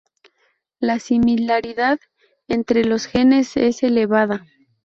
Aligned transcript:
La 0.79 0.97
similaridad 0.97 1.99
entre 2.47 2.85
los 2.85 3.05
genes 3.05 3.55
es 3.55 3.83
elevada. 3.83 4.47